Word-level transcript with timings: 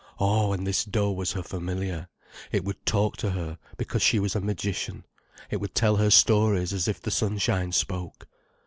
Oh, 0.17 0.51
and 0.51 0.65
this 0.65 0.83
doe 0.83 1.11
was 1.11 1.33
her 1.33 1.43
familiar. 1.43 2.09
It 2.51 2.65
would 2.65 2.87
talk 2.87 3.17
to 3.17 3.29
her, 3.29 3.59
because 3.77 4.01
she 4.01 4.17
was 4.19 4.35
a 4.35 4.41
magician, 4.41 5.05
it 5.51 5.57
would 5.57 5.75
tell 5.75 5.97
her 5.97 6.09
stories 6.09 6.73
as 6.73 6.87
if 6.87 6.99
the 6.99 7.11
sunshine 7.11 7.71
spoke. 7.71 8.27